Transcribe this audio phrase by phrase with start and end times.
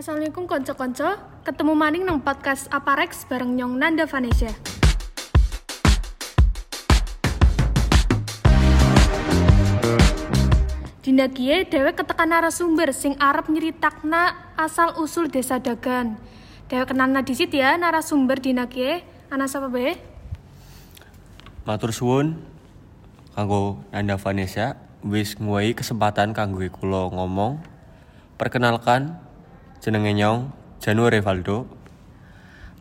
[0.00, 1.12] Assalamualaikum konco-konco,
[1.44, 4.48] ketemu maning nang podcast Aparex bareng Nyong Nanda Vanessa.
[11.04, 16.16] Dina kie dewek ketekan narasumber sing arep nyeritakna asal usul desa Dagan.
[16.72, 19.04] Dewek kenalna disit ya narasumber dina kie.
[19.28, 20.00] Ana sapa be?
[21.68, 22.40] Matur suwun
[23.36, 27.60] kanggo Nanda Vanessa wis nguwai kesempatan kanggo kula ngomong.
[28.40, 29.28] Perkenalkan
[29.80, 31.64] jenenge Nyong Januari Valdo.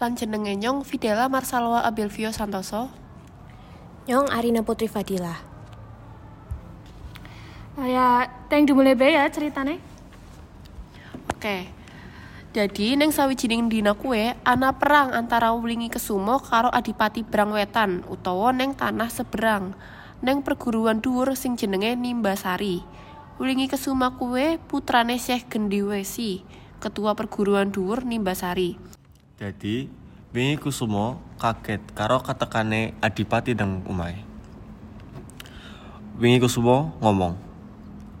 [0.00, 2.88] Lan jenenge Nyong Fidela Marsalwa Abelvio Santoso.
[4.08, 5.36] Nyong Arina Putri Fadila.
[7.76, 9.76] Ya, teng dimulai be ya ceritane.
[11.28, 11.68] Oke.
[12.56, 18.72] Jadi neng sawijining dina kue ana perang antara Wulingi Kesumo karo Adipati Brangwetan utawa neng
[18.72, 19.76] tanah seberang.
[20.24, 22.80] Neng perguruan dhuwur sing jenenge Nimbasari.
[23.36, 26.40] Wulingi Kesuma kue putrane Syekh Gendiwesi,
[26.78, 28.76] ketua perguruan dhuwur Nimbasari.
[29.36, 29.88] Jadi
[30.32, 34.20] wingi Kusumo kaget karo katekane Adipati nang umai.
[36.16, 37.36] Wingi Kusumo ngomong,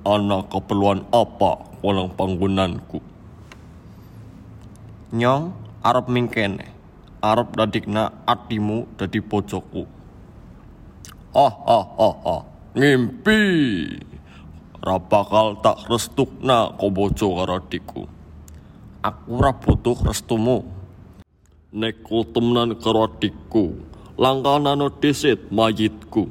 [0.04, 3.00] "Ana keperluan apa walang panggunanku?"
[5.16, 6.66] Nyong arep mingkene,
[7.24, 9.86] arep dadikna atimu dadi bojoku.
[11.32, 12.42] Ah ah ah ah,
[12.76, 13.40] ngimpi.
[14.86, 18.15] Ra bakal tak restukna kau bojo karo adikku.
[19.06, 20.66] Aku ora butuh restumu.
[21.70, 23.78] Nek ku temenan karo adikku,
[24.18, 26.26] langkanano disit mayitku.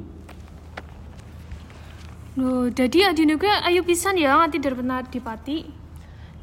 [2.36, 5.64] Loh, jadi adine gue ayu pisan ya nganti darbena dipati.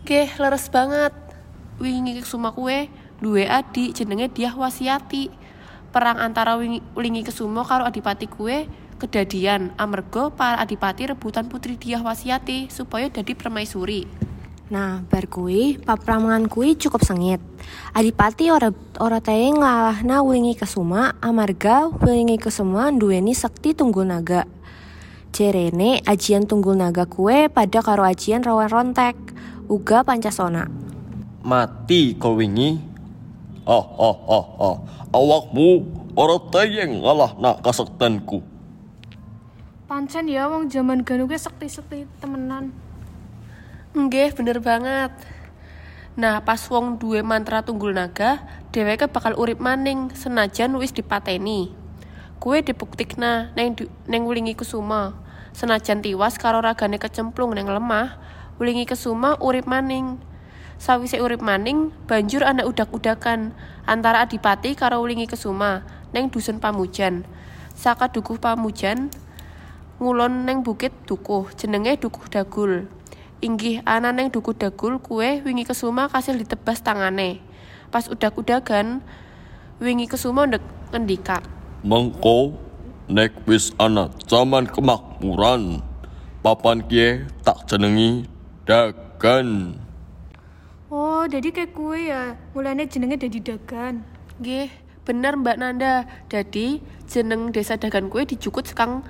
[0.09, 1.13] Geh, leres banget.
[1.77, 2.89] Wingi Kesuma kue
[3.21, 5.29] duwe adik jenenge Diah Wasiati.
[5.93, 8.65] Perang antara Wingi, Wingi Kesumo karo Adipati kue
[8.97, 14.32] kedadian amerga para adipati rebutan putri Diah Wasiati supaya dadi permaisuri.
[14.73, 17.37] Nah, bar kuwi papramangan kuwi cukup sengit.
[17.93, 24.49] Adipati ora ora tae ngalahna Wingi Kesuma amarga Wingi Kesuma duweni sakti tunggul naga.
[25.29, 29.13] Jerene ajian tunggul naga kue pada karo ajian rawan rontek
[29.69, 30.65] uga pancasona.
[31.45, 32.81] Mati kau wingi.
[33.69, 34.77] Ah ah ah ah,
[35.13, 35.85] awakmu
[36.17, 38.41] ora tayeng ngalah nak kasektenku.
[39.85, 42.73] Pancen ya wong jaman ganu gue sekti-sekti temenan.
[43.93, 45.13] Nggih, bener banget.
[46.17, 48.41] Nah, pas wong duwe mantra tunggul naga,
[48.73, 51.69] dheweke bakal urip maning senajan wis dipateni.
[52.41, 55.13] Kue dibuktikna neng du- neng Wulingi Kusuma.
[55.53, 58.17] Senajan tiwas karo ragane kecemplung neng lemah,
[58.57, 60.17] Wulingi Kesuma urip maning.
[60.81, 63.53] Sawise urip maning, banjur ana udak-udakan
[63.85, 65.85] antara Adipati karo Wulingi Kesuma
[66.17, 67.29] neng dusun Pamujan.
[67.77, 69.13] Saka dukuh Pamujan,
[70.01, 72.89] ngulon neng bukit dukuh jenenge dukuh dagul
[73.43, 77.43] inggih ana neng dukuh dagul kue wingi kesuma kasil ditebas tangane
[77.91, 79.03] pas udak-udagan
[79.83, 80.63] wingi kesuma ndek
[80.95, 81.43] ngendika
[81.83, 82.55] Mengko
[83.11, 85.83] nek wis ana zaman kemakmuran,
[86.39, 88.23] papan kie tak jenengi
[88.63, 89.75] dagan.
[90.87, 92.39] Oh, jadi kayak kue ya.
[92.55, 94.07] Mulanya jenenge dadi dagan.
[94.39, 94.71] nggih
[95.03, 99.03] bener mbak Nanda jadi jeneng desa dagan kue dijukut sekang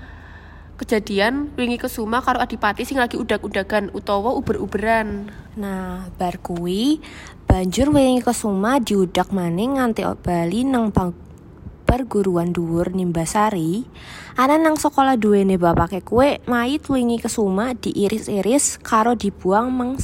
[0.77, 6.97] kejadian wingi kesuma karo adipati sing lagi udak-udagan utawa uber-uberan Nah, bar kuwi
[7.45, 10.89] banjur Wingi Kesuma diudak maning nganti bali nang
[11.85, 13.85] perguruan dhuwur Nimbasari.
[14.33, 20.01] Ana nang sekolah duwene bapake kue mayit Wingi Kesuma diiris-iris karo dibuang meng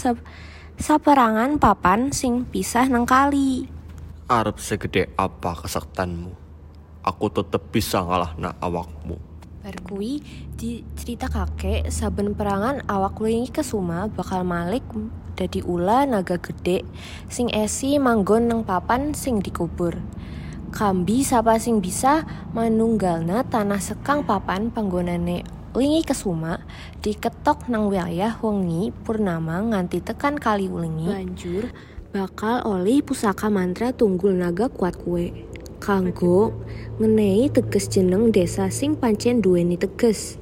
[0.78, 3.66] saperangan papan sing pisah nang kali.
[4.30, 6.38] Arep segede apa kesektanmu?
[7.02, 9.29] Aku tetep bisa ngalah nak awakmu.
[9.70, 10.18] Bar kuwi
[10.58, 14.82] dicerita kakek saben perangan awak Wingi Kesuma bakal malik
[15.38, 16.82] dadi ula naga gede
[17.30, 19.94] sing esi manggon nang papan sing dikubur.
[20.74, 22.26] Kambi sapa sing bisa
[22.58, 25.46] manunggalna tanah sekang papan panggonane
[25.78, 26.66] Wingi Kesuma
[27.06, 31.14] diketok nang wilayah wengi purnama nganti tekan kali Wingi.
[31.14, 31.70] Banjur
[32.10, 35.30] bakal oli pusaka mantra tunggul naga kuat kue.
[35.80, 36.52] Kanggo
[37.00, 40.36] ngenei teges jeneng desa sing pancen duweni teges.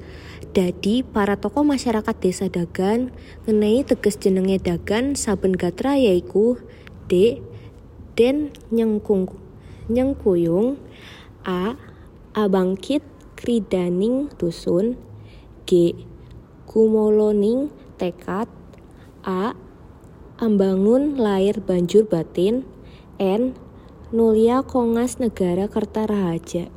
[0.50, 3.14] Dadi para tokoh masyarakat desa Dagan
[3.46, 6.58] ngenei teges jenenge Dagan saben gatra yaiku
[7.06, 7.38] D
[8.18, 9.30] Den Nyengkung
[9.86, 10.80] Nyengkuyung
[11.46, 11.78] A
[12.34, 13.06] Abangkit
[13.38, 14.98] Kridaning Dusun
[15.62, 15.94] G
[16.66, 18.50] Kumoloning Tekad
[19.22, 19.54] A
[20.42, 22.66] Ambangun Lair Banjur Batin
[23.22, 23.54] N
[24.08, 26.72] Nulia Kongas Negara Kertarahaja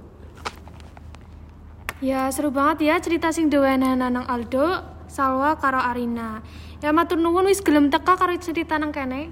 [2.03, 6.41] Ya seru banget ya cerita sing dewenan nang Aldo, Salwa karo Arina.
[6.81, 9.29] Ya matur nuwun wis gelem teka karo cerita nang kene.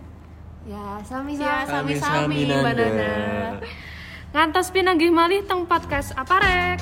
[0.70, 1.42] Ya, sami-sami.
[1.42, 2.74] Ya, sami-sami, Mbak.
[2.78, 3.12] Nana.
[4.38, 6.78] Ngantos pinanggih malih teng podcast Aparek.